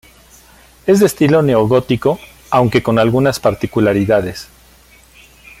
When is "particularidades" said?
3.39-4.47